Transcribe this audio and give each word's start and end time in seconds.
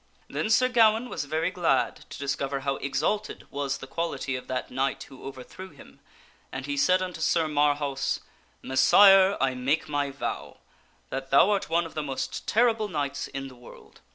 Then 0.27 0.49
Sir 0.49 0.67
Gawaine 0.67 1.09
was 1.09 1.25
very 1.25 1.51
glad 1.51 2.05
to 2.09 2.17
discover 2.17 2.61
how 2.61 2.77
exalted 2.77 3.45
was 3.51 3.77
the 3.77 3.85
qual 3.85 4.15
ity 4.15 4.35
of 4.35 4.47
that 4.47 4.71
knight 4.71 5.03
who 5.03 5.23
overthrew 5.27 5.69
him 5.69 5.99
and 6.51 6.65
he 6.65 6.75
said 6.75 7.03
unto 7.03 7.21
Sir 7.21 7.47
Marhaus," 7.47 8.19
Messire, 8.63 9.37
I 9.39 9.53
make 9.53 9.87
my 9.87 10.09
vow, 10.09 10.57
that 11.11 11.29
thou 11.29 11.51
art 11.51 11.69
one 11.69 11.85
of 11.85 11.93
the 11.93 12.01
most 12.01 12.47
terrible 12.47 12.87
knights 12.87 13.27
in 13.27 13.47
the 13.47 13.53
world. 13.53 14.01